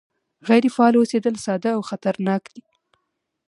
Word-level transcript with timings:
غیر 0.47 0.63
فعال 0.75 0.93
اوسېدل 0.97 1.35
ساده 1.45 1.69
او 1.77 1.81
خطرناک 1.89 2.43
دي 2.53 2.63